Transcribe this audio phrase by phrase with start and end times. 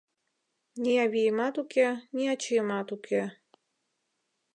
[0.81, 3.23] Ни авиемат уке, ни ачиемат уке